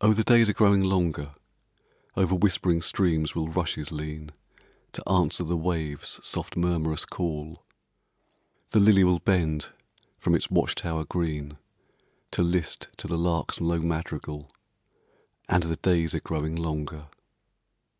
Oh, 0.00 0.12
the 0.12 0.22
days 0.22 0.48
are 0.48 0.52
growing 0.54 0.84
longer; 0.84 1.34
Over 2.16 2.36
whispering 2.36 2.80
streams 2.80 3.34
will 3.34 3.48
rushes 3.48 3.90
lean, 3.90 4.30
To 4.92 5.08
answer 5.08 5.42
the 5.42 5.56
waves' 5.56 6.20
soft 6.22 6.56
murmurous 6.56 7.04
call; 7.04 7.64
The 8.70 8.78
lily 8.78 9.02
will 9.02 9.18
bend 9.18 9.70
from 10.16 10.36
its 10.36 10.48
watch 10.48 10.76
tower 10.76 11.04
green, 11.04 11.58
To 12.30 12.44
list 12.44 12.86
to 12.98 13.08
the 13.08 13.18
lark's 13.18 13.60
low 13.60 13.80
madrigal, 13.80 14.48
And 15.48 15.64
the 15.64 15.74
days 15.74 16.14
are 16.14 16.20
growing 16.20 16.54
longer. 16.54 17.08